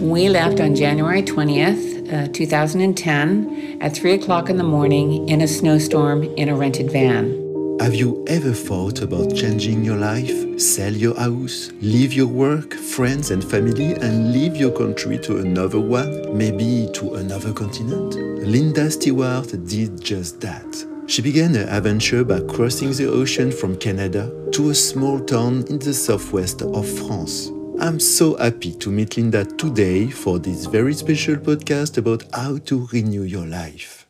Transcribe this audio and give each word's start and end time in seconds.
We 0.00 0.30
left 0.30 0.60
on 0.60 0.74
January 0.74 1.22
20th, 1.22 2.10
uh, 2.10 2.28
2010, 2.32 3.76
at 3.82 3.94
3 3.94 4.14
o'clock 4.14 4.48
in 4.48 4.56
the 4.56 4.64
morning 4.64 5.28
in 5.28 5.42
a 5.42 5.46
snowstorm 5.46 6.22
in 6.22 6.48
a 6.48 6.56
rented 6.56 6.90
van. 6.90 7.36
Have 7.80 7.94
you 7.94 8.24
ever 8.26 8.52
thought 8.52 9.02
about 9.02 9.34
changing 9.34 9.84
your 9.84 9.98
life? 9.98 10.58
Sell 10.58 10.94
your 10.94 11.14
house, 11.16 11.70
leave 11.82 12.14
your 12.14 12.28
work, 12.28 12.72
friends, 12.72 13.30
and 13.30 13.44
family, 13.44 13.92
and 13.92 14.32
leave 14.32 14.56
your 14.56 14.70
country 14.70 15.18
to 15.18 15.36
another 15.36 15.80
one, 15.80 16.34
maybe 16.34 16.88
to 16.94 17.16
another 17.16 17.52
continent? 17.52 18.14
Linda 18.42 18.90
Stewart 18.90 19.52
did 19.66 20.00
just 20.00 20.40
that. 20.40 20.86
She 21.08 21.20
began 21.20 21.52
her 21.52 21.68
adventure 21.68 22.24
by 22.24 22.40
crossing 22.40 22.92
the 22.92 23.06
ocean 23.06 23.52
from 23.52 23.76
Canada 23.76 24.32
to 24.52 24.70
a 24.70 24.74
small 24.74 25.20
town 25.20 25.66
in 25.68 25.78
the 25.78 25.92
southwest 25.92 26.62
of 26.62 26.88
France. 26.88 27.50
I'm 27.78 28.00
so 28.00 28.36
happy 28.36 28.72
to 28.74 28.90
meet 28.90 29.16
Linda 29.16 29.44
today 29.44 30.08
for 30.10 30.38
this 30.38 30.66
very 30.66 30.92
special 30.94 31.36
podcast 31.36 31.98
about 31.98 32.24
how 32.32 32.58
to 32.66 32.88
renew 32.92 33.22
your 33.22 33.46
life. 33.46 34.06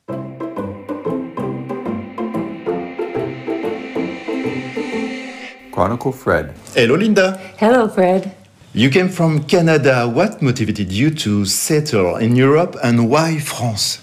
Chronicle 5.72 6.12
Fred. 6.12 6.54
Hello, 6.74 6.94
Linda. 6.94 7.38
Hello, 7.58 7.88
Fred. 7.88 8.34
You 8.72 8.88
came 8.88 9.08
from 9.08 9.44
Canada. 9.44 10.08
What 10.08 10.40
motivated 10.42 10.92
you 10.92 11.10
to 11.10 11.44
settle 11.44 12.16
in 12.16 12.36
Europe 12.36 12.76
and 12.82 13.10
why 13.10 13.38
France? 13.38 13.98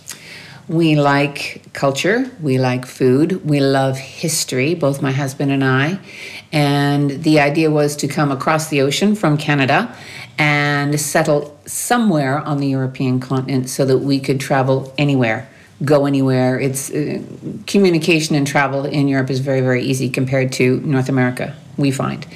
We 0.70 0.96
like 0.96 1.62
culture, 1.72 2.30
we 2.42 2.58
like 2.58 2.86
food, 2.86 3.46
we 3.46 3.62
love 3.62 3.98
history, 3.98 4.76
both 4.76 5.02
my 5.02 5.12
husband 5.12 5.50
and 5.52 5.64
I. 5.64 5.98
And 6.52 7.24
the 7.24 7.40
idea 7.40 7.72
was 7.72 7.96
to 7.98 8.08
come 8.08 8.34
across 8.34 8.68
the 8.68 8.82
ocean 8.82 9.16
from 9.16 9.38
Canada 9.38 9.96
and 10.38 11.00
settle 11.00 11.58
somewhere 11.66 12.40
on 12.40 12.58
the 12.58 12.68
European 12.68 13.22
continent 13.22 13.70
so 13.70 13.86
that 13.86 14.00
we 14.00 14.20
could 14.20 14.42
travel 14.42 14.94
anywhere, 14.98 15.50
go 15.86 16.06
anywhere. 16.06 16.60
It's 16.60 16.92
uh, 16.92 17.22
communication 17.66 18.36
and 18.36 18.46
travel 18.46 18.86
in 18.86 19.08
Europe 19.08 19.30
is 19.30 19.40
very, 19.40 19.62
very 19.62 19.84
easy 19.84 20.10
compared 20.10 20.52
to 20.54 20.82
North 20.82 21.08
America, 21.08 21.56
we 21.78 21.92
find. 21.92 22.28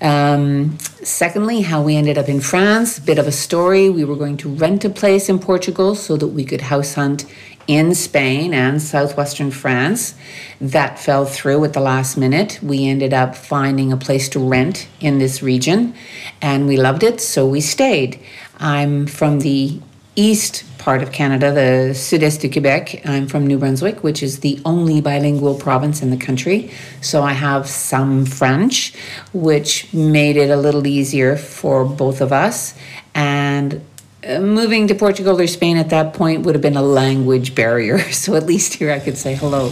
Um, 0.00 0.78
secondly, 1.02 1.62
how 1.62 1.82
we 1.82 1.96
ended 1.96 2.18
up 2.18 2.28
in 2.28 2.40
France, 2.40 2.98
bit 2.98 3.18
of 3.18 3.26
a 3.26 3.32
story. 3.32 3.88
We 3.88 4.04
were 4.04 4.16
going 4.16 4.36
to 4.38 4.48
rent 4.48 4.84
a 4.84 4.90
place 4.90 5.28
in 5.28 5.38
Portugal 5.38 5.94
so 5.94 6.16
that 6.16 6.28
we 6.28 6.44
could 6.44 6.60
house 6.60 6.94
hunt 6.94 7.24
in 7.68 7.94
Spain 7.94 8.52
and 8.52 8.82
southwestern 8.82 9.52
France. 9.52 10.14
That 10.60 10.98
fell 10.98 11.24
through 11.24 11.64
at 11.64 11.74
the 11.74 11.80
last 11.80 12.16
minute. 12.16 12.58
We 12.62 12.88
ended 12.88 13.14
up 13.14 13.36
finding 13.36 13.92
a 13.92 13.96
place 13.96 14.28
to 14.30 14.40
rent 14.40 14.88
in 15.00 15.18
this 15.18 15.42
region 15.42 15.94
and 16.42 16.66
we 16.66 16.76
loved 16.76 17.04
it, 17.04 17.20
so 17.20 17.46
we 17.46 17.60
stayed. 17.60 18.18
I'm 18.58 19.06
from 19.06 19.40
the 19.40 19.80
east 20.16 20.64
part 20.78 21.02
of 21.02 21.12
Canada, 21.12 21.52
the 21.52 21.94
sud-est 21.94 22.40
du 22.40 22.48
Quebec. 22.48 23.02
I'm 23.04 23.28
from 23.28 23.46
New 23.46 23.58
Brunswick, 23.58 24.02
which 24.02 24.22
is 24.22 24.40
the 24.40 24.60
only 24.64 25.00
bilingual 25.00 25.54
province 25.54 26.02
in 26.02 26.10
the 26.10 26.16
country. 26.16 26.70
So 27.02 27.22
I 27.22 27.34
have 27.34 27.68
some 27.68 28.24
French, 28.24 28.94
which 29.32 29.92
made 29.92 30.36
it 30.36 30.50
a 30.50 30.56
little 30.56 30.86
easier 30.86 31.36
for 31.36 31.84
both 31.84 32.20
of 32.20 32.32
us. 32.32 32.74
And 33.14 33.84
moving 34.28 34.86
to 34.88 34.94
Portugal 34.94 35.40
or 35.40 35.46
Spain 35.46 35.76
at 35.78 35.88
that 35.90 36.12
point 36.12 36.44
would 36.44 36.54
have 36.54 36.62
been 36.62 36.76
a 36.76 36.82
language 36.82 37.54
barrier. 37.54 37.98
So 38.18 38.34
at 38.34 38.44
least 38.44 38.74
here 38.74 38.90
I 38.90 38.98
could 38.98 39.16
say 39.16 39.34
hello. 39.34 39.70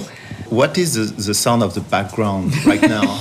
What 0.48 0.79
is 0.79 0.95
the, 0.95 1.05
the 1.23 1.35
sound 1.35 1.63
of 1.63 1.75
the 1.75 1.81
background 1.81 2.55
right 2.65 2.81
now? 2.81 3.19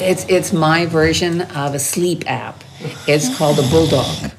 it's 0.00 0.26
it's 0.28 0.52
my 0.52 0.84
version 0.86 1.42
of 1.42 1.74
a 1.74 1.78
sleep 1.78 2.24
app. 2.26 2.64
It's 3.06 3.34
called 3.38 3.58
a 3.58 3.66
bulldog. 3.70 4.32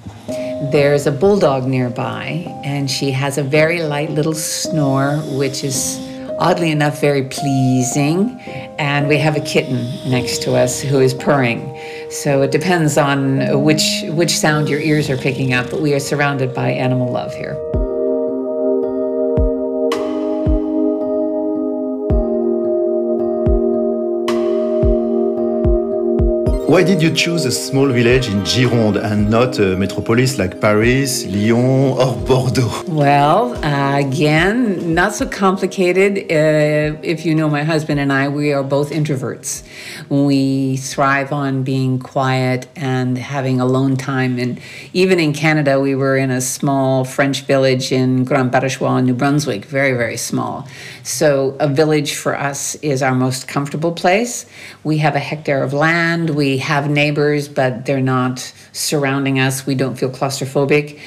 There's 0.72 1.08
a 1.08 1.12
bulldog 1.12 1.66
nearby, 1.68 2.46
and 2.64 2.92
she 2.92 3.12
has 3.12 3.38
a 3.38 3.44
very 3.44 3.82
light 3.82 4.10
little 4.12 4.34
snore, 4.34 5.18
which 5.40 5.64
is 5.64 5.98
oddly 6.38 6.72
enough 6.72 7.00
very 7.00 7.24
pleasing. 7.24 8.40
And 8.78 9.08
we 9.08 9.18
have 9.18 9.36
a 9.38 9.42
kitten 9.42 9.86
next 10.10 10.42
to 10.44 10.56
us 10.56 10.82
who 10.82 11.00
is 11.00 11.14
purring. 11.14 11.62
So 12.10 12.42
it 12.42 12.52
depends 12.52 12.98
on 12.98 13.64
which 13.64 14.04
which 14.10 14.38
sound 14.38 14.70
your 14.70 14.80
ears 14.80 15.10
are 15.10 15.18
picking 15.18 15.54
up, 15.54 15.70
but 15.70 15.82
we 15.82 15.94
are 15.94 16.00
surrounded 16.00 16.54
by 16.54 16.70
animal 16.70 17.12
love 17.12 17.34
here. 17.36 17.56
Why 26.68 26.84
did 26.84 27.02
you 27.02 27.14
choose 27.14 27.46
a 27.46 27.52
small 27.52 27.88
village 27.88 28.28
in 28.28 28.42
Gironde 28.42 29.02
and 29.02 29.30
not 29.30 29.58
a 29.58 29.78
metropolis 29.78 30.38
like 30.38 30.60
Paris, 30.60 31.26
Lyon, 31.26 31.98
or 31.98 32.14
Bordeaux? 32.28 32.84
Well, 32.90 33.56
uh, 33.64 34.00
again, 34.00 34.94
not 34.94 35.14
so 35.14 35.26
complicated. 35.30 36.30
Uh, 36.30 37.00
if 37.04 37.26
you 37.26 37.36
know 37.36 37.48
my 37.48 37.64
husband 37.64 38.02
and 38.02 38.12
I, 38.12 38.28
we 38.28 38.52
are 38.52 38.64
both 38.64 38.92
introverts. 38.92 39.64
We 40.10 40.76
thrive 40.76 41.32
on 41.32 41.64
being 41.64 42.00
quiet 42.00 42.68
and 42.76 43.18
having 43.18 43.62
alone 43.62 43.96
time. 43.96 44.38
And 44.38 44.60
even 44.92 45.22
in 45.22 45.32
Canada, 45.32 45.80
we 45.80 45.96
were 45.96 46.18
in 46.18 46.32
a 46.32 46.42
small 46.42 47.06
French 47.06 47.44
village 47.44 47.94
in 47.94 48.26
Grand 48.26 48.52
Barachois, 48.52 49.06
New 49.06 49.14
Brunswick, 49.14 49.64
very, 49.64 49.94
very 49.94 50.18
small. 50.18 50.68
So 51.04 51.56
a 51.62 51.70
village 51.70 52.16
for 52.16 52.38
us 52.38 52.76
is 52.82 53.02
our 53.02 53.16
most 53.16 53.48
comfortable 53.48 53.94
place. 53.94 54.46
We 54.84 54.98
have 54.98 55.16
a 55.16 55.20
hectare 55.20 55.64
of 55.64 55.72
land. 55.72 56.32
We 56.32 56.58
have 56.68 56.90
neighbors, 56.90 57.48
but 57.48 57.86
they're 57.86 58.02
not 58.02 58.54
surrounding 58.74 59.40
us. 59.40 59.66
We 59.66 59.74
don't 59.74 59.96
feel 59.96 60.10
claustrophobic. 60.10 61.00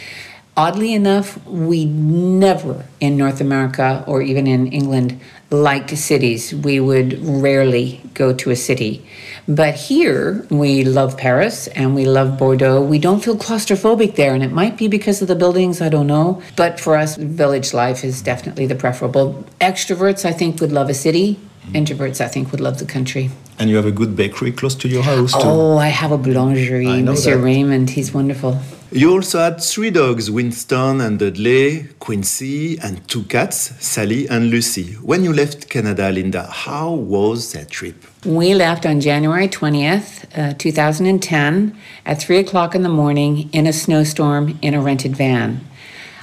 Oddly 0.56 0.94
enough, 0.94 1.28
we 1.46 1.84
never 1.84 2.86
in 2.98 3.16
North 3.16 3.40
America 3.40 4.02
or 4.06 4.22
even 4.22 4.46
in 4.46 4.72
England 4.72 5.20
liked 5.50 5.90
cities. 5.96 6.54
We 6.54 6.80
would 6.80 7.10
rarely 7.22 8.00
go 8.14 8.32
to 8.32 8.50
a 8.50 8.56
city. 8.56 9.04
But 9.46 9.74
here, 9.74 10.46
we 10.50 10.84
love 10.84 11.18
Paris 11.18 11.66
and 11.68 11.94
we 11.94 12.04
love 12.06 12.38
Bordeaux. 12.38 12.80
We 12.82 12.98
don't 12.98 13.22
feel 13.22 13.36
claustrophobic 13.36 14.14
there, 14.16 14.32
and 14.34 14.42
it 14.42 14.52
might 14.52 14.76
be 14.78 14.88
because 14.88 15.20
of 15.20 15.28
the 15.28 15.34
buildings, 15.34 15.82
I 15.82 15.88
don't 15.88 16.06
know. 16.06 16.42
But 16.56 16.80
for 16.80 16.96
us, 16.96 17.16
village 17.16 17.74
life 17.74 18.02
is 18.02 18.22
definitely 18.22 18.66
the 18.66 18.76
preferable. 18.76 19.44
Extroverts, 19.60 20.24
I 20.24 20.32
think, 20.32 20.60
would 20.60 20.72
love 20.72 20.88
a 20.88 20.94
city. 20.94 21.38
Introverts, 21.68 22.20
I 22.20 22.28
think, 22.28 22.50
would 22.50 22.60
love 22.60 22.78
the 22.78 22.86
country. 22.86 23.30
And 23.58 23.70
you 23.70 23.76
have 23.76 23.86
a 23.86 23.92
good 23.92 24.16
bakery 24.16 24.52
close 24.52 24.74
to 24.76 24.88
your 24.88 25.02
house, 25.02 25.32
too. 25.32 25.38
Oh, 25.42 25.76
I 25.76 25.88
have 25.88 26.12
a 26.12 26.18
boulangerie, 26.18 27.04
Monsieur 27.04 27.36
that. 27.36 27.44
Raymond. 27.44 27.90
He's 27.90 28.12
wonderful. 28.12 28.58
You 28.92 29.12
also 29.12 29.38
had 29.38 29.62
three 29.62 29.90
dogs, 29.90 30.32
Winston 30.32 31.00
and 31.00 31.16
Dudley, 31.20 31.86
Quincy, 32.00 32.76
and 32.80 33.06
two 33.06 33.22
cats, 33.22 33.72
Sally 33.78 34.26
and 34.26 34.50
Lucy. 34.50 34.94
When 34.94 35.22
you 35.22 35.32
left 35.32 35.68
Canada, 35.68 36.10
Linda, 36.10 36.48
how 36.50 36.94
was 36.94 37.52
that 37.52 37.70
trip? 37.70 38.04
We 38.24 38.52
left 38.54 38.84
on 38.86 39.00
January 39.00 39.46
20th, 39.46 40.26
uh, 40.36 40.54
2010, 40.58 41.76
at 42.04 42.20
3 42.20 42.38
o'clock 42.38 42.74
in 42.74 42.82
the 42.82 42.88
morning 42.88 43.48
in 43.52 43.68
a 43.68 43.72
snowstorm 43.72 44.58
in 44.60 44.74
a 44.74 44.80
rented 44.80 45.14
van. 45.14 45.60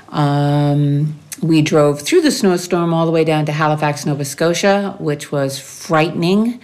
Um, 0.10 1.18
we 1.42 1.62
drove 1.62 2.02
through 2.02 2.22
the 2.22 2.32
snowstorm 2.32 2.94
all 2.94 3.06
the 3.06 3.12
way 3.12 3.24
down 3.24 3.46
to 3.46 3.52
Halifax, 3.52 4.06
Nova 4.06 4.26
Scotia, 4.26 4.96
which 5.00 5.32
was 5.32 5.60
frightening 5.60 6.60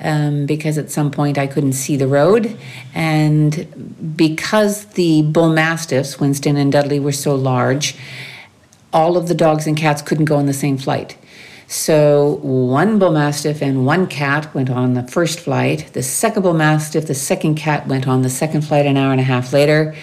um, 0.00 0.46
because 0.46 0.78
at 0.78 0.90
some 0.90 1.10
point 1.10 1.38
I 1.38 1.46
couldn't 1.46 1.72
see 1.72 1.96
the 1.96 2.06
road. 2.06 2.56
And 2.94 4.14
because 4.16 4.86
the 4.86 5.22
bull 5.22 5.52
mastiffs, 5.52 6.20
Winston 6.20 6.56
and 6.56 6.72
Dudley, 6.72 7.00
were 7.00 7.12
so 7.12 7.34
large, 7.34 7.96
all 8.92 9.16
of 9.16 9.28
the 9.28 9.34
dogs 9.34 9.66
and 9.66 9.76
cats 9.76 10.02
couldn't 10.02 10.24
go 10.26 10.36
on 10.36 10.46
the 10.46 10.52
same 10.52 10.78
flight. 10.78 11.16
So 11.68 12.38
one 12.42 12.98
bull 12.98 13.12
mastiff 13.12 13.60
and 13.60 13.84
one 13.84 14.06
cat 14.06 14.54
went 14.54 14.70
on 14.70 14.94
the 14.94 15.02
first 15.02 15.40
flight. 15.40 15.90
The 15.94 16.02
second 16.02 16.42
bull 16.42 16.54
mastiff, 16.54 17.06
the 17.06 17.14
second 17.14 17.56
cat 17.56 17.88
went 17.88 18.06
on 18.06 18.22
the 18.22 18.30
second 18.30 18.62
flight 18.62 18.86
an 18.86 18.96
hour 18.96 19.10
and 19.10 19.20
a 19.20 19.24
half 19.24 19.52
later. 19.52 19.94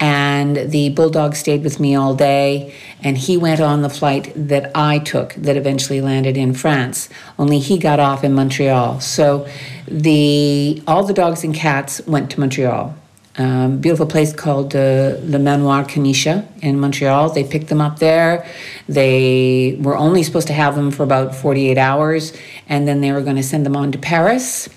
And 0.00 0.70
the 0.70 0.88
bulldog 0.90 1.36
stayed 1.36 1.62
with 1.62 1.78
me 1.78 1.94
all 1.94 2.14
day, 2.14 2.74
and 3.02 3.16
he 3.16 3.36
went 3.36 3.60
on 3.60 3.82
the 3.82 3.88
flight 3.88 4.32
that 4.34 4.72
I 4.74 4.98
took 4.98 5.34
that 5.34 5.56
eventually 5.56 6.00
landed 6.00 6.36
in 6.36 6.54
France. 6.54 7.08
Only 7.38 7.60
he 7.60 7.78
got 7.78 8.00
off 8.00 8.24
in 8.24 8.34
Montreal. 8.34 9.00
So 9.00 9.46
the 9.86 10.82
all 10.88 11.04
the 11.04 11.14
dogs 11.14 11.44
and 11.44 11.54
cats 11.54 12.04
went 12.06 12.30
to 12.32 12.40
Montreal. 12.40 12.96
Um, 13.38 13.78
beautiful 13.78 14.06
place 14.06 14.34
called 14.34 14.76
uh, 14.76 15.16
Le 15.22 15.38
Manoir 15.38 15.84
Canisha 15.84 16.46
in 16.60 16.78
Montreal. 16.78 17.30
They 17.30 17.44
picked 17.44 17.68
them 17.68 17.80
up 17.80 17.98
there. 17.98 18.46
They 18.88 19.78
were 19.80 19.96
only 19.96 20.22
supposed 20.22 20.48
to 20.48 20.52
have 20.52 20.74
them 20.76 20.90
for 20.90 21.02
about 21.02 21.34
48 21.34 21.78
hours, 21.78 22.34
and 22.68 22.86
then 22.86 23.00
they 23.00 23.10
were 23.10 23.22
going 23.22 23.36
to 23.36 23.42
send 23.42 23.64
them 23.64 23.74
on 23.74 23.90
to 23.92 23.98
Paris. 23.98 24.68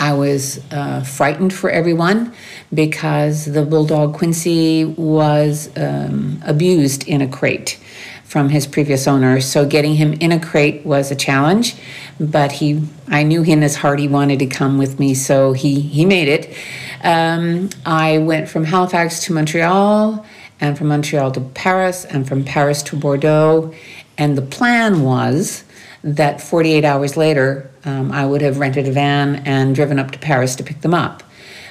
I 0.00 0.14
was 0.14 0.60
uh, 0.72 1.02
frightened 1.02 1.52
for 1.52 1.70
everyone 1.70 2.32
because 2.72 3.44
the 3.44 3.64
bulldog 3.66 4.14
Quincy 4.14 4.86
was 4.86 5.70
um, 5.76 6.42
abused 6.44 7.06
in 7.06 7.20
a 7.20 7.28
crate 7.28 7.78
from 8.24 8.48
his 8.48 8.66
previous 8.66 9.06
owner. 9.06 9.42
So 9.42 9.66
getting 9.66 9.96
him 9.96 10.14
in 10.14 10.32
a 10.32 10.40
crate 10.40 10.86
was 10.86 11.10
a 11.10 11.16
challenge, 11.16 11.76
but 12.18 12.50
he, 12.50 12.82
I 13.08 13.24
knew 13.24 13.42
in 13.42 13.60
his 13.60 13.76
heart 13.76 13.98
he 13.98 14.08
wanted 14.08 14.38
to 14.38 14.46
come 14.46 14.78
with 14.78 14.98
me, 14.98 15.14
so 15.14 15.52
he 15.52 15.80
he 15.80 16.06
made 16.06 16.28
it. 16.28 16.56
Um, 17.04 17.68
I 17.84 18.18
went 18.18 18.48
from 18.48 18.64
Halifax 18.64 19.24
to 19.24 19.34
Montreal, 19.34 20.24
and 20.60 20.78
from 20.78 20.88
Montreal 20.88 21.32
to 21.32 21.40
Paris, 21.40 22.06
and 22.06 22.26
from 22.26 22.42
Paris 22.44 22.82
to 22.84 22.96
Bordeaux, 22.96 23.74
and 24.16 24.38
the 24.38 24.42
plan 24.42 25.02
was 25.02 25.64
that 26.02 26.40
48 26.40 26.84
hours 26.84 27.16
later 27.16 27.70
um, 27.84 28.12
I 28.12 28.26
would 28.26 28.42
have 28.42 28.58
rented 28.58 28.88
a 28.88 28.92
van 28.92 29.36
and 29.46 29.74
driven 29.74 29.98
up 29.98 30.10
to 30.12 30.18
Paris 30.18 30.56
to 30.56 30.62
pick 30.62 30.80
them 30.80 30.94
up. 30.94 31.22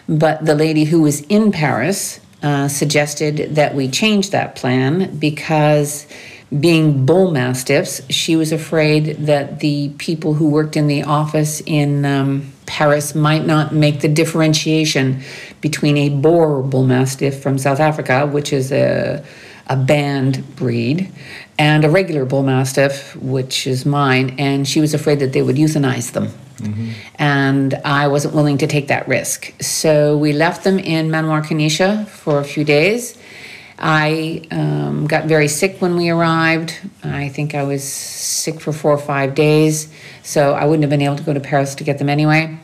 But 0.08 0.46
the 0.46 0.56
lady 0.56 0.86
who 0.86 1.02
was 1.02 1.22
in 1.22 1.52
Paris 1.52 2.20
uh, 2.42 2.68
suggested 2.68 3.56
that 3.56 3.76
we 3.76 3.90
change 3.90 4.32
that 4.32 4.56
plan 4.56 5.18
because 5.20 6.08
being 6.58 7.06
bull 7.06 7.32
mastiffs, 7.32 8.02
she 8.10 8.36
was 8.36 8.52
afraid 8.52 9.18
that 9.26 9.60
the 9.60 9.90
people 9.98 10.34
who 10.34 10.50
worked 10.50 10.76
in 10.76 10.88
the 10.88 11.04
office 11.04 11.62
in 11.66 12.06
um, 12.06 12.52
Paris 12.66 13.14
might 13.14 13.46
not 13.46 13.74
make 13.74 14.02
the 14.02 14.08
differentiation 14.08 15.22
between 15.62 15.98
a 15.98 16.10
Boerboel 16.10 16.88
mastiff 16.88 17.42
from 17.42 17.58
South 17.58 17.80
Africa, 17.80 18.26
which 18.26 18.52
is 18.52 18.72
a, 18.72 19.24
a 19.68 19.76
banned 19.76 20.56
breed, 20.56 21.12
and 21.60 21.86
a 21.86 21.90
regular 21.90 22.26
bull 22.26 22.42
mastiff, 22.42 23.16
which 23.18 23.68
is 23.68 23.86
mine. 23.86 24.36
And 24.40 24.68
she 24.68 24.82
was 24.82 24.96
afraid 24.96 25.20
that 25.20 25.34
they 25.34 25.44
would 25.44 25.58
euthanize 25.58 26.14
them. 26.14 26.30
Mm-hmm. 26.58 26.90
And 27.16 27.76
I 27.86 28.08
wasn't 28.08 28.34
willing 28.34 28.58
to 28.58 28.68
take 28.68 28.88
that 28.88 29.08
risk. 29.08 29.54
So 29.62 30.18
we 30.18 30.34
left 30.34 30.64
them 30.64 30.80
in 30.80 31.12
Manoir 31.12 31.44
Canisha 31.44 32.08
for 32.08 32.40
a 32.40 32.44
few 32.44 32.64
days 32.64 33.16
I 33.80 34.46
um, 34.52 35.08
got 35.08 35.26
very 35.26 35.48
sick 35.48 35.82
when 35.82 35.96
we 35.96 36.10
arrived. 36.10 36.78
I 37.02 37.30
think 37.30 37.56
I 37.56 37.64
was 37.64 37.82
sick 37.82 38.60
for 38.60 38.74
four 38.74 38.92
or 38.92 38.98
five 38.98 39.36
days, 39.36 39.92
so 40.22 40.54
I 40.54 40.66
wouldn't 40.66 40.84
have 40.84 40.90
been 40.90 41.02
able 41.02 41.16
to 41.16 41.24
go 41.24 41.34
to 41.34 41.40
Paris 41.40 41.76
to 41.76 41.86
get 41.86 41.98
them 41.98 42.10
anyway. 42.10 42.58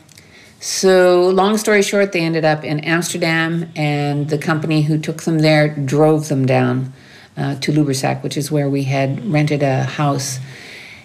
So, 0.60 1.30
long 1.30 1.56
story 1.56 1.82
short, 1.82 2.12
they 2.12 2.20
ended 2.20 2.44
up 2.44 2.64
in 2.64 2.80
Amsterdam, 2.80 3.70
and 3.76 4.28
the 4.28 4.36
company 4.36 4.82
who 4.82 4.98
took 4.98 5.22
them 5.22 5.38
there 5.38 5.68
drove 5.68 6.28
them 6.28 6.44
down 6.44 6.92
uh, 7.36 7.54
to 7.56 7.72
Lubersac, 7.72 8.22
which 8.22 8.36
is 8.36 8.50
where 8.50 8.68
we 8.68 8.84
had 8.84 9.30
rented 9.30 9.62
a 9.62 9.84
house 9.84 10.38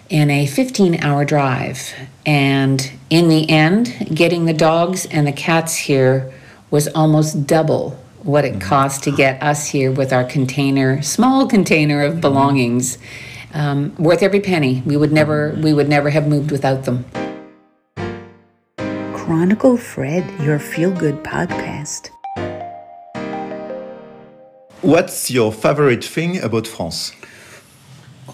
in 0.08 0.30
a 0.30 0.46
15 0.46 1.02
hour 1.02 1.24
drive. 1.24 1.92
And 2.26 2.92
in 3.10 3.28
the 3.28 3.48
end, 3.50 4.10
getting 4.14 4.44
the 4.44 4.52
dogs 4.52 5.06
and 5.06 5.26
the 5.26 5.32
cats 5.32 5.76
here 5.76 6.32
was 6.70 6.88
almost 6.88 7.46
double 7.46 7.98
what 8.22 8.44
it 8.44 8.60
cost 8.60 9.02
to 9.04 9.10
get 9.10 9.42
us 9.42 9.68
here 9.68 9.90
with 9.90 10.12
our 10.12 10.24
container, 10.24 11.02
small 11.02 11.46
container 11.46 12.02
of 12.02 12.20
belongings, 12.20 12.98
um, 13.52 13.94
worth 13.96 14.22
every 14.22 14.40
penny. 14.40 14.82
We 14.86 14.96
would 14.96 15.12
never, 15.12 15.58
we 15.60 15.72
would 15.72 15.88
never 15.88 16.10
have 16.10 16.28
moved 16.28 16.50
without 16.50 16.84
them. 16.84 17.04
Chronicle 19.14 19.76
Fred, 19.76 20.28
your 20.40 20.58
feel 20.58 20.90
good 20.90 21.22
podcast. 21.22 22.10
What's 24.82 25.30
your 25.30 25.52
favorite 25.52 26.04
thing 26.04 26.42
about 26.42 26.66
France? 26.66 27.12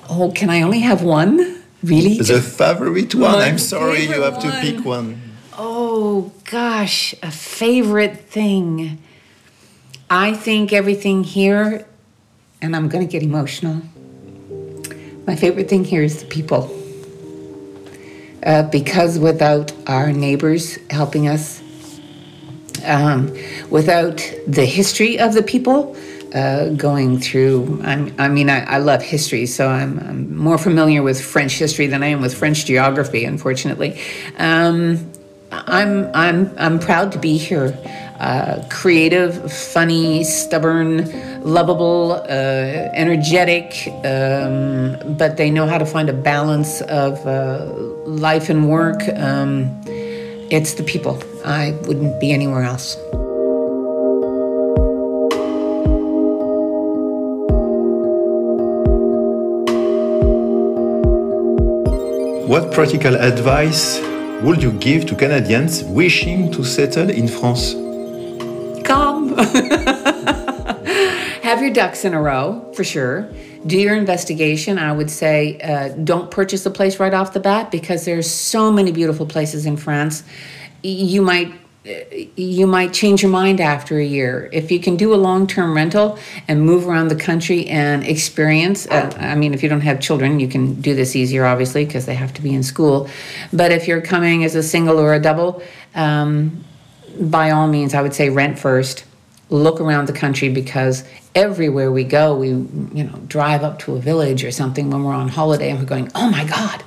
Oh, 0.09 0.33
can 0.35 0.49
I 0.49 0.63
only 0.63 0.81
have 0.81 1.03
one? 1.03 1.63
Really? 1.83 2.17
The 2.17 2.41
favorite 2.41 3.15
one? 3.15 3.35
I'm 3.35 3.59
sorry, 3.59 4.05
you 4.05 4.23
have 4.23 4.39
one. 4.39 4.47
to 4.47 4.61
pick 4.63 4.83
one. 4.83 5.21
Oh, 5.59 6.33
gosh, 6.51 7.15
a 7.23 7.31
favorite 7.31 8.31
thing. 8.31 8.99
I 10.09 10.33
think 10.33 10.73
everything 10.73 11.23
here, 11.23 11.87
and 12.63 12.75
I'm 12.75 12.89
going 12.89 13.07
to 13.07 13.13
get 13.13 13.23
emotional. 13.23 13.83
My 15.27 15.37
favorite 15.37 15.69
thing 15.69 15.85
here 15.85 16.03
is 16.03 16.23
the 16.23 16.29
people. 16.29 16.75
Uh, 18.43 18.63
because 18.63 19.19
without 19.19 19.71
our 19.87 20.13
neighbors 20.13 20.79
helping 20.89 21.29
us, 21.29 21.61
um, 22.87 23.37
without 23.69 24.17
the 24.47 24.65
history 24.65 25.19
of 25.19 25.35
the 25.35 25.43
people, 25.43 25.95
uh, 26.35 26.69
going 26.71 27.19
through. 27.19 27.81
I'm, 27.85 28.15
i 28.19 28.29
mean, 28.29 28.51
I, 28.51 28.65
I, 28.65 28.79
love 28.79 29.03
history, 29.03 29.47
so 29.47 29.69
I'm, 29.69 29.99
I'm, 30.01 30.37
more 30.37 30.59
familiar 30.59 31.03
with 31.03 31.21
French 31.21 31.59
history 31.59 31.87
than 31.87 32.03
I 32.03 32.09
am 32.09 32.21
with 32.21 32.35
French 32.35 32.65
geography, 32.65 33.25
unfortunately. 33.25 34.01
Um, 34.39 35.11
I'm, 35.51 36.11
I'm, 36.15 36.53
I'm 36.59 36.79
proud 36.79 37.13
to 37.13 37.19
be 37.19 37.39
here 37.39 37.77
uh, 38.19 38.65
creative, 38.69 39.53
funny, 39.53 40.25
stubborn, 40.25 41.09
lovable, 41.43 42.13
uh, 42.13 42.91
energetic, 42.95 43.89
um, 44.05 45.17
but 45.17 45.37
they 45.37 45.51
know 45.51 45.67
how 45.67 45.79
to 45.79 45.87
find 45.87 46.09
a 46.11 46.13
balance 46.13 46.81
of 46.83 47.25
uh, 47.27 47.65
life 48.07 48.49
and 48.49 48.69
work. 48.69 49.03
Um, 49.17 49.81
it's 50.51 50.75
the 50.75 50.83
people. 50.83 51.23
I 51.45 51.73
wouldn't 51.83 52.21
be 52.21 52.33
anywhere 52.33 52.65
else. 52.65 52.97
What 62.49 62.73
practical 62.73 63.15
advice 63.15 64.01
would 64.43 64.63
you 64.63 64.73
give 64.73 65.05
to 65.09 65.15
Canadians 65.15 65.85
wishing 65.85 66.51
to 66.53 66.65
settle 66.65 67.11
in 67.11 67.29
France? 67.29 67.75
come. 68.89 69.37
Have 71.43 71.61
your 71.61 71.71
ducks 71.71 72.05
in 72.05 72.15
a 72.15 72.21
row, 72.21 72.73
for 72.75 72.85
sure. 72.85 73.29
Do 73.67 73.79
your 73.79 73.95
investigation. 73.95 74.79
I 74.79 74.93
would 74.93 75.11
say 75.11 75.61
uh, 75.61 75.89
don't 76.05 76.31
purchase 76.31 76.65
a 76.65 76.71
place 76.71 76.99
right 76.99 77.13
off 77.13 77.35
the 77.35 77.41
bat 77.41 77.71
because 77.71 78.07
there's 78.07 78.31
so 78.31 78.73
many 78.73 78.93
beautiful 78.93 79.27
places 79.27 79.67
in 79.67 79.77
France. 79.77 80.23
You 80.83 81.21
might 81.21 81.53
you 82.37 82.67
might 82.67 82.93
change 82.93 83.23
your 83.23 83.31
mind 83.31 83.61
after 83.61 83.99
a 83.99 84.05
year. 84.05 84.49
If 84.53 84.71
you 84.71 84.81
can 84.81 84.97
do 84.97 85.15
a 85.15 85.17
long 85.17 85.47
term 85.47 85.75
rental 85.75 86.19
and 86.47 86.63
move 86.63 86.87
around 86.87 87.09
the 87.09 87.17
country 87.17 87.67
and 87.67 88.05
experience, 88.05 88.87
uh, 88.87 89.11
I 89.19 89.35
mean, 89.35 89.55
if 89.55 89.63
you 89.63 89.69
don't 89.69 89.81
have 89.83 90.01
children, 90.01 90.41
you 90.41 90.49
can 90.49 90.81
do 90.81 90.95
this 90.95 91.17
easier, 91.17 91.45
obviously, 91.45 91.85
because 91.85 92.07
they 92.07 92.15
have 92.15 92.35
to 92.35 92.43
be 92.43 92.55
in 92.55 92.63
school. 92.63 93.09
But 93.53 93.73
if 93.73 93.89
you're 93.89 94.01
coming 94.01 94.45
as 94.45 94.55
a 94.55 94.63
single 94.63 94.99
or 94.99 95.15
a 95.15 95.21
double, 95.21 95.63
um, 95.95 96.65
by 97.21 97.51
all 97.51 97.69
means, 97.69 97.95
I 97.95 98.03
would 98.03 98.15
say 98.15 98.31
rent 98.31 98.59
first. 98.59 99.05
Look 99.51 99.81
around 99.81 100.09
the 100.09 100.13
country 100.13 100.51
because 100.51 101.05
everywhere 101.35 101.91
we 101.91 102.05
go, 102.05 102.37
we 102.37 102.49
you 102.49 103.05
know 103.05 103.19
drive 103.29 103.63
up 103.63 103.79
to 103.81 103.97
a 103.97 103.99
village 103.99 104.45
or 104.45 104.51
something 104.51 104.91
when 104.91 105.05
we're 105.05 105.15
on 105.15 105.29
holiday 105.29 105.71
and 105.71 105.79
we're 105.79 105.87
going, 105.87 106.11
oh 106.15 106.31
my 106.31 106.45
God, 106.45 106.85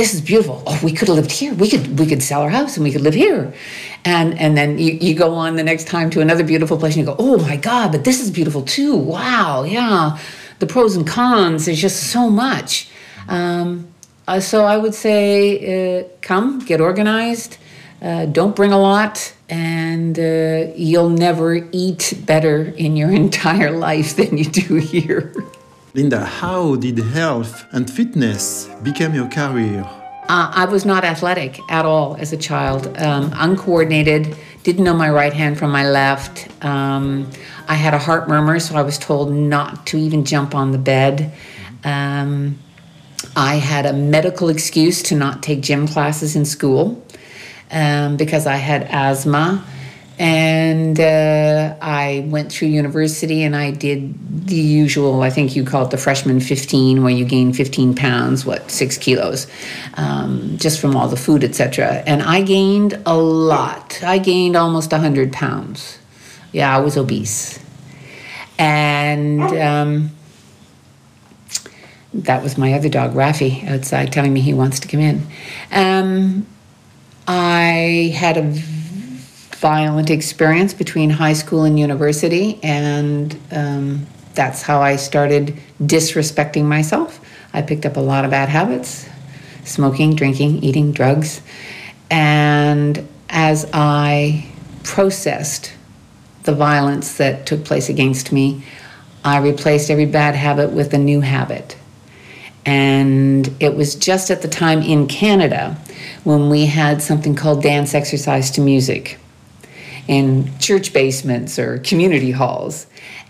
this 0.00 0.14
is 0.14 0.22
beautiful. 0.22 0.62
Oh, 0.66 0.80
we 0.82 0.92
could 0.92 1.08
have 1.08 1.16
lived 1.18 1.30
here. 1.30 1.52
We 1.52 1.68
could 1.68 1.98
we 1.98 2.06
could 2.06 2.22
sell 2.22 2.40
our 2.40 2.48
house 2.48 2.78
and 2.78 2.84
we 2.84 2.90
could 2.90 3.02
live 3.02 3.12
here. 3.12 3.52
And 4.06 4.28
and 4.38 4.56
then 4.56 4.78
you, 4.78 4.92
you 4.92 5.14
go 5.14 5.34
on 5.34 5.56
the 5.56 5.62
next 5.62 5.88
time 5.88 6.08
to 6.10 6.22
another 6.22 6.42
beautiful 6.42 6.78
place 6.78 6.96
and 6.96 7.04
you 7.04 7.12
go, 7.12 7.16
oh 7.18 7.36
my 7.36 7.56
God, 7.56 7.92
but 7.92 8.04
this 8.04 8.18
is 8.18 8.30
beautiful 8.30 8.62
too. 8.62 8.96
Wow, 8.96 9.64
yeah. 9.64 10.18
The 10.58 10.66
pros 10.66 10.96
and 10.96 11.06
cons, 11.06 11.66
there's 11.66 11.82
just 11.82 12.04
so 12.04 12.30
much. 12.30 12.88
Um, 13.28 13.88
uh, 14.26 14.40
so 14.40 14.64
I 14.64 14.78
would 14.78 14.94
say 14.94 16.00
uh, 16.00 16.04
come, 16.22 16.60
get 16.60 16.80
organized, 16.80 17.58
uh, 18.00 18.24
don't 18.24 18.56
bring 18.56 18.72
a 18.72 18.80
lot, 18.80 19.34
and 19.50 20.18
uh, 20.18 20.72
you'll 20.76 21.10
never 21.10 21.68
eat 21.72 22.14
better 22.24 22.72
in 22.84 22.96
your 22.96 23.10
entire 23.24 23.70
life 23.70 24.16
than 24.16 24.38
you 24.38 24.46
do 24.46 24.76
here. 24.76 25.34
Linda, 25.92 26.24
how 26.24 26.76
did 26.76 26.98
health 26.98 27.66
and 27.72 27.90
fitness 27.90 28.70
become 28.82 29.12
your 29.12 29.28
career? 29.28 29.84
Uh, 30.30 30.48
I 30.54 30.64
was 30.66 30.84
not 30.84 31.02
athletic 31.02 31.58
at 31.68 31.84
all 31.84 32.14
as 32.14 32.32
a 32.32 32.36
child, 32.36 32.96
um, 32.98 33.32
uncoordinated, 33.34 34.36
didn't 34.62 34.84
know 34.84 34.94
my 34.94 35.10
right 35.10 35.32
hand 35.32 35.58
from 35.58 35.72
my 35.72 35.90
left. 35.90 36.46
Um, 36.64 37.28
I 37.66 37.74
had 37.74 37.94
a 37.94 37.98
heart 37.98 38.28
murmur, 38.28 38.60
so 38.60 38.76
I 38.76 38.82
was 38.82 38.96
told 38.96 39.32
not 39.32 39.88
to 39.88 39.98
even 39.98 40.24
jump 40.24 40.54
on 40.54 40.70
the 40.70 40.78
bed. 40.78 41.32
Um, 41.82 42.60
I 43.34 43.56
had 43.56 43.86
a 43.86 43.92
medical 43.92 44.50
excuse 44.50 45.02
to 45.02 45.16
not 45.16 45.42
take 45.42 45.62
gym 45.62 45.88
classes 45.88 46.36
in 46.36 46.44
school 46.44 47.04
um, 47.72 48.16
because 48.16 48.46
I 48.46 48.54
had 48.54 48.84
asthma. 48.84 49.64
And 50.20 51.00
uh, 51.00 51.76
I 51.80 52.26
went 52.28 52.52
through 52.52 52.68
university 52.68 53.42
and 53.42 53.56
I 53.56 53.70
did 53.70 54.46
the 54.48 54.54
usual, 54.54 55.22
I 55.22 55.30
think 55.30 55.56
you 55.56 55.64
call 55.64 55.86
it 55.86 55.90
the 55.90 55.96
freshman 55.96 56.40
15, 56.40 57.02
where 57.02 57.10
you 57.10 57.24
gain 57.24 57.54
15 57.54 57.94
pounds, 57.94 58.44
what, 58.44 58.70
six 58.70 58.98
kilos, 58.98 59.46
um, 59.94 60.58
just 60.58 60.78
from 60.78 60.94
all 60.94 61.08
the 61.08 61.16
food, 61.16 61.42
etc. 61.42 62.02
And 62.06 62.22
I 62.22 62.42
gained 62.42 63.00
a 63.06 63.16
lot. 63.16 63.98
I 64.04 64.18
gained 64.18 64.56
almost 64.56 64.92
100 64.92 65.32
pounds. 65.32 65.98
Yeah, 66.52 66.76
I 66.76 66.80
was 66.80 66.98
obese. 66.98 67.58
And 68.58 69.40
um, 69.40 70.10
that 72.12 72.42
was 72.42 72.58
my 72.58 72.74
other 72.74 72.90
dog, 72.90 73.14
Rafi, 73.14 73.66
outside 73.66 74.12
telling 74.12 74.34
me 74.34 74.42
he 74.42 74.52
wants 74.52 74.80
to 74.80 74.88
come 74.88 75.00
in. 75.00 75.26
Um, 75.72 76.46
I 77.26 78.12
had 78.14 78.36
a 78.36 78.62
violent 79.60 80.08
experience 80.08 80.72
between 80.72 81.10
high 81.10 81.34
school 81.34 81.64
and 81.64 81.78
university, 81.78 82.58
and 82.62 83.38
um, 83.52 84.06
that's 84.34 84.62
how 84.62 84.80
I 84.80 84.96
started 84.96 85.54
disrespecting 85.82 86.64
myself. 86.64 87.20
I 87.52 87.60
picked 87.60 87.84
up 87.84 87.96
a 87.98 88.00
lot 88.00 88.24
of 88.24 88.30
bad 88.30 88.48
habits 88.48 89.06
smoking, 89.64 90.14
drinking, 90.14 90.64
eating 90.64 90.90
drugs. 90.92 91.42
And 92.10 93.06
as 93.28 93.68
I 93.74 94.50
processed 94.82 95.74
the 96.44 96.54
violence 96.54 97.18
that 97.18 97.44
took 97.46 97.64
place 97.64 97.90
against 97.90 98.32
me, 98.32 98.64
I 99.22 99.38
replaced 99.38 99.90
every 99.90 100.06
bad 100.06 100.34
habit 100.34 100.70
with 100.72 100.94
a 100.94 100.98
new 100.98 101.20
habit. 101.20 101.76
And 102.64 103.54
it 103.60 103.76
was 103.76 103.94
just 103.94 104.30
at 104.30 104.40
the 104.40 104.48
time 104.48 104.80
in 104.80 105.06
Canada 105.06 105.76
when 106.24 106.48
we 106.48 106.64
had 106.64 107.02
something 107.02 107.34
called 107.34 107.62
dance 107.62 107.94
exercise 107.94 108.50
to 108.52 108.62
music 108.62 109.18
in 110.10 110.58
church 110.58 110.92
basements 110.92 111.56
or 111.56 111.78
community 111.78 112.32
halls. 112.32 112.88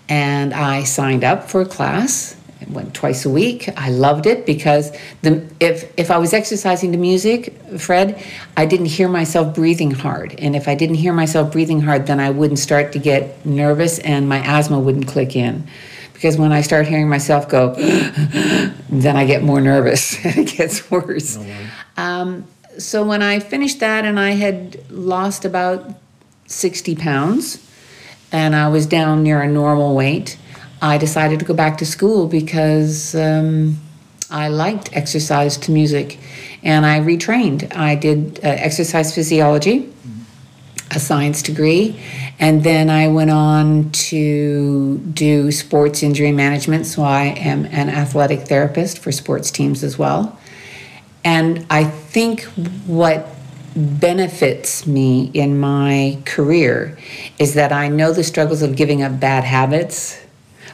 And 0.08 0.54
I 0.54 0.84
signed 0.84 1.25
up 1.25 1.50
for 1.50 1.60
a 1.60 1.66
class. 1.66 2.34
It 2.62 2.70
went 2.70 2.94
twice 2.94 3.26
a 3.26 3.30
week. 3.30 3.68
I 3.76 3.90
loved 3.90 4.25
it 4.25 4.46
because 4.46 4.90
the, 5.20 5.46
if, 5.60 5.92
if 5.99 6.10
I 6.10 6.16
was 6.16 6.32
exercising 6.32 6.92
to 6.92 6.99
music, 6.99 7.54
Fred, 7.78 8.22
I 8.56 8.64
didn't 8.64 8.87
hear 8.87 9.10
myself 9.10 9.54
breathing 9.54 9.90
hard. 9.90 10.34
And 10.38 10.56
if 10.56 10.68
I 10.68 10.75
didn't 10.75 10.96
hear 10.96 11.12
myself 11.12 11.52
breathing 11.52 11.82
hard, 11.82 12.06
then 12.06 12.18
I 12.18 12.30
wouldn't 12.30 12.58
start 12.58 12.92
to 12.92 12.99
get 12.99 13.44
nervous 13.44 13.99
and 13.99 14.26
my 14.26 14.38
asthma 14.38 14.80
wouldn't 14.80 15.06
click 15.06 15.37
in 15.37 15.68
because 16.14 16.38
when 16.38 16.50
I 16.50 16.62
start 16.62 16.87
hearing 16.87 17.10
myself 17.10 17.46
go, 17.46 17.75
then 18.88 19.16
I 19.16 19.26
get 19.26 19.42
more 19.42 19.60
nervous 19.60 20.16
and 20.25 20.38
it 20.49 20.56
gets 20.56 20.90
worse. 20.90 21.38
um, 21.99 22.46
so 22.78 23.04
when 23.04 23.20
I 23.20 23.38
finished 23.38 23.80
that 23.80 24.06
and 24.06 24.18
I 24.18 24.30
had 24.30 24.90
lost 24.90 25.44
about 25.44 26.00
60 26.50 26.97
pounds 26.97 27.66
and 28.33 28.54
I 28.54 28.69
was 28.69 28.87
down 28.87 29.23
near 29.23 29.40
a 29.40 29.49
normal 29.49 29.95
weight, 29.95 30.38
I 30.83 30.99
decided 30.99 31.38
to 31.40 31.45
go 31.45 31.54
back 31.54 31.78
to 31.78 31.87
school 31.87 32.26
because 32.26 33.14
um, 33.14 33.78
I 34.30 34.49
liked 34.49 34.90
exercise 34.92 35.57
to 35.59 35.73
music 35.73 36.19
and 36.62 36.87
I 36.87 37.00
retrained. 37.00 37.75
I 37.75 37.95
did 37.95 38.38
uh, 38.38 38.49
exercise 38.49 39.14
physiology 39.14 39.92
a 40.90 40.99
science 40.99 41.42
degree. 41.42 42.00
And 42.38 42.64
then 42.64 42.90
I 42.90 43.09
went 43.09 43.30
on 43.30 43.90
to 43.90 44.99
do 44.99 45.52
sports 45.52 46.02
injury 46.02 46.33
management. 46.33 46.87
So 46.87 47.02
I 47.02 47.26
am 47.26 47.66
an 47.66 47.88
athletic 47.88 48.49
therapist 48.49 48.99
for 48.99 49.12
sports 49.12 49.50
teams 49.50 49.85
as 49.85 49.99
well. 49.99 50.38
And 51.25 51.66
I 51.71 51.85
think 51.85 52.42
what 52.87 53.28
benefits 53.76 54.86
me 54.86 55.30
in 55.34 55.58
my 55.58 56.18
career 56.24 56.98
is 57.38 57.54
that 57.54 57.72
I 57.72 57.88
know 57.88 58.12
the 58.12 58.24
struggles 58.24 58.62
of 58.62 58.76
giving 58.76 59.02
up 59.02 59.20
bad 59.20 59.44
habits. 59.44 60.20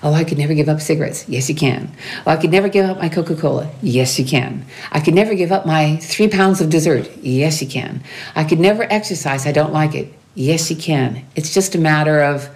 Oh, 0.02 0.12
I 0.12 0.24
could 0.24 0.38
never 0.38 0.54
give 0.54 0.68
up 0.68 0.80
cigarettes. 0.80 1.28
Yes, 1.28 1.48
you 1.48 1.54
can. 1.54 1.90
Oh, 2.26 2.30
I 2.30 2.36
could 2.36 2.50
never 2.50 2.68
give 2.68 2.88
up 2.88 2.98
my 2.98 3.08
Coca 3.08 3.34
Cola. 3.34 3.70
Yes, 3.82 4.18
you 4.18 4.24
can. 4.24 4.64
I 4.92 5.00
could 5.00 5.14
never 5.14 5.34
give 5.34 5.52
up 5.52 5.66
my 5.66 5.96
three 5.96 6.28
pounds 6.28 6.60
of 6.60 6.70
dessert. 6.70 7.10
Yes, 7.18 7.60
you 7.60 7.68
can. 7.68 8.02
I 8.34 8.44
could 8.44 8.60
never 8.60 8.84
exercise. 8.84 9.46
I 9.46 9.52
don't 9.52 9.72
like 9.72 9.94
it. 9.94 10.12
Yes, 10.34 10.70
you 10.70 10.76
can. 10.76 11.24
It's 11.34 11.52
just 11.52 11.74
a 11.74 11.78
matter 11.78 12.22
of 12.22 12.50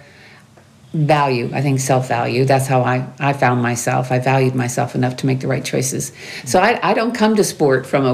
value. 0.93 1.49
I 1.53 1.61
think 1.61 1.79
self 1.79 2.07
value. 2.07 2.45
That's 2.45 2.67
how 2.67 2.81
I, 2.81 3.07
I 3.19 3.33
found 3.33 3.61
myself. 3.61 4.11
I 4.11 4.19
valued 4.19 4.55
myself 4.55 4.93
enough 4.93 5.15
to 5.17 5.25
make 5.25 5.39
the 5.39 5.47
right 5.47 5.63
choices. 5.63 6.11
So 6.45 6.59
I, 6.59 6.79
I 6.83 6.93
don't 6.93 7.13
come 7.13 7.35
to 7.37 7.43
sport 7.43 7.85
from 7.87 8.05
a 8.05 8.13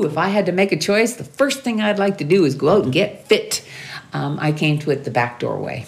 woohoo. 0.00 0.10
If 0.10 0.18
I 0.18 0.28
had 0.28 0.46
to 0.46 0.52
make 0.52 0.72
a 0.72 0.76
choice, 0.76 1.14
the 1.14 1.24
first 1.24 1.60
thing 1.60 1.80
I'd 1.80 1.98
like 1.98 2.18
to 2.18 2.24
do 2.24 2.44
is 2.44 2.54
go 2.54 2.68
out 2.68 2.84
and 2.84 2.92
get 2.92 3.26
fit. 3.26 3.66
Um, 4.12 4.38
I 4.40 4.52
came 4.52 4.78
to 4.80 4.90
it 4.90 5.04
the 5.04 5.10
back 5.10 5.38
doorway. 5.40 5.86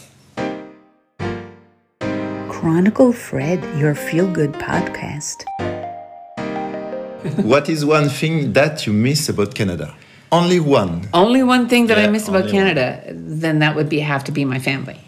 Chronicle 2.49 3.13
Fred, 3.13 3.61
your 3.79 3.95
feel 3.95 4.31
good 4.31 4.53
podcast. 4.53 5.45
what 7.45 7.69
is 7.69 7.85
one 7.85 8.09
thing 8.09 8.53
that 8.53 8.87
you 8.87 8.93
miss 8.93 9.29
about 9.29 9.55
Canada? 9.55 9.95
Only 10.31 10.61
one. 10.61 11.09
Only 11.13 11.43
one 11.43 11.69
thing 11.69 11.89
that 11.89 11.99
I 11.99 12.07
miss 12.07 12.29
about 12.29 12.43
only 12.45 12.53
Canada, 12.53 13.03
then 13.13 13.59
that 13.59 13.77
would 13.77 13.89
be 13.89 13.99
have 13.99 14.25
to 14.25 14.33
be 14.33 14.45
my 14.45 14.59
family. 14.59 14.99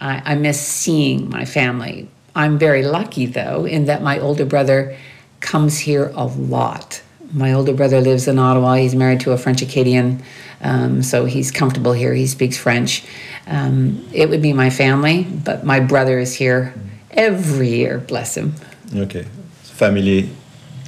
I, 0.00 0.32
I 0.32 0.34
miss 0.36 0.60
seeing 0.60 1.28
my 1.28 1.44
family. 1.44 2.08
I'm 2.34 2.58
very 2.58 2.82
lucky 2.82 3.26
though, 3.26 3.66
in 3.66 3.86
that 3.86 4.02
my 4.02 4.18
older 4.18 4.44
brother 4.44 4.96
comes 5.40 5.78
here 5.78 6.12
a 6.14 6.26
lot. 6.26 7.02
My 7.32 7.52
older 7.52 7.72
brother 7.72 8.00
lives 8.00 8.28
in 8.28 8.38
Ottawa. 8.38 8.74
He's 8.74 8.94
married 8.94 9.20
to 9.20 9.32
a 9.32 9.38
French 9.38 9.62
Acadian, 9.62 10.22
um, 10.60 11.02
so 11.02 11.24
he's 11.24 11.50
comfortable 11.50 11.92
here. 11.92 12.14
He 12.14 12.26
speaks 12.26 12.56
French. 12.56 13.04
Um, 13.46 14.06
it 14.12 14.28
would 14.28 14.42
be 14.42 14.52
my 14.52 14.70
family, 14.70 15.24
but 15.24 15.64
my 15.64 15.80
brother 15.80 16.18
is 16.18 16.34
here 16.34 16.74
every 17.10 17.68
year. 17.68 17.98
Bless 17.98 18.36
him. 18.36 18.54
Okay. 18.94 19.26
Family. 19.62 20.30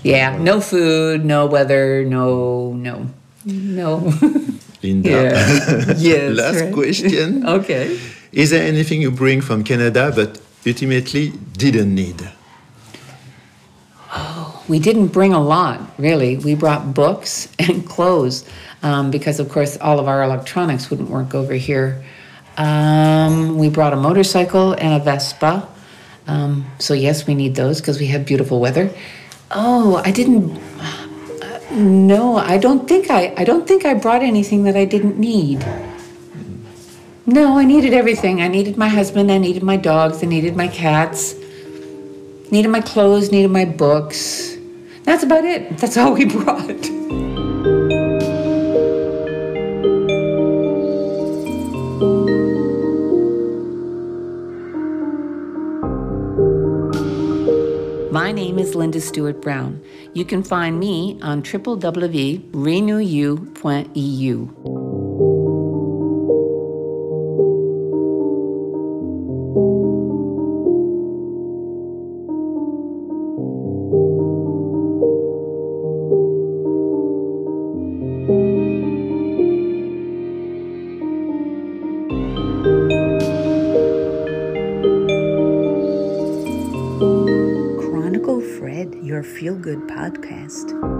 Yeah, 0.02 0.38
no 0.38 0.60
food, 0.60 1.24
no 1.24 1.46
weather, 1.46 2.04
no, 2.04 2.72
no, 2.72 3.08
no. 3.44 3.96
Linda. 4.82 5.10
Yeah. 5.10 5.94
yes. 5.96 6.36
Last 6.36 6.60
right. 6.60 6.74
question. 6.74 7.46
Okay. 7.58 7.98
Is 8.30 8.50
there 8.50 8.62
anything 8.66 9.00
you 9.00 9.10
bring 9.10 9.40
from 9.40 9.64
Canada 9.64 10.12
but 10.14 10.40
ultimately 10.66 11.32
didn't 11.56 11.94
need? 11.94 12.30
We 14.68 14.78
didn't 14.78 15.08
bring 15.08 15.32
a 15.32 15.42
lot, 15.42 15.80
really. 15.98 16.36
We 16.36 16.54
brought 16.54 16.92
books 16.94 17.48
and 17.58 17.86
clothes 17.86 18.44
um, 18.82 19.10
because, 19.10 19.40
of 19.40 19.48
course, 19.48 19.76
all 19.78 19.98
of 19.98 20.08
our 20.08 20.22
electronics 20.22 20.90
wouldn't 20.90 21.10
work 21.10 21.34
over 21.34 21.54
here. 21.54 22.04
Um, 22.56 23.56
we 23.56 23.70
brought 23.70 23.92
a 23.92 23.96
motorcycle 23.96 24.72
and 24.72 25.00
a 25.00 25.04
Vespa. 25.04 25.68
Um, 26.26 26.66
so, 26.78 26.92
yes, 26.92 27.26
we 27.26 27.34
need 27.34 27.54
those 27.54 27.80
because 27.80 27.98
we 27.98 28.06
have 28.08 28.26
beautiful 28.26 28.60
weather. 28.60 28.90
Oh, 29.50 29.96
I 30.04 30.10
didn't. 30.10 30.58
uh, 30.80 31.70
No, 31.72 32.36
I 32.36 32.58
don't 32.58 32.86
think 32.86 33.10
I. 33.10 33.32
I 33.36 33.44
don't 33.44 33.66
think 33.66 33.86
I 33.86 33.94
brought 33.94 34.22
anything 34.22 34.64
that 34.64 34.76
I 34.76 34.84
didn't 34.84 35.18
need. 35.18 35.64
No, 37.24 37.56
I 37.58 37.64
needed 37.64 37.94
everything. 37.94 38.42
I 38.42 38.48
needed 38.48 38.76
my 38.76 38.88
husband. 38.88 39.30
I 39.30 39.38
needed 39.38 39.62
my 39.62 39.76
dogs. 39.76 40.22
I 40.22 40.26
needed 40.26 40.56
my 40.56 40.68
cats. 40.68 41.34
Needed 42.50 42.68
my 42.70 42.80
clothes. 42.80 43.30
Needed 43.30 43.50
my 43.50 43.64
books. 43.64 44.57
That's 45.08 45.22
about 45.22 45.44
it. 45.46 45.78
That's 45.78 45.96
all 45.96 46.12
we 46.12 46.26
brought. 46.26 46.68
My 58.12 58.32
name 58.32 58.58
is 58.58 58.74
Linda 58.74 59.00
Stewart 59.00 59.40
Brown. 59.40 59.80
You 60.12 60.26
can 60.26 60.42
find 60.42 60.78
me 60.78 61.18
on 61.22 61.42
www.renewu.eu. 61.42 62.48
good 89.68 89.86
podcast. 89.86 90.97